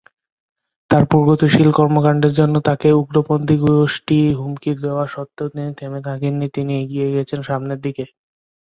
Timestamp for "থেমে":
5.79-5.99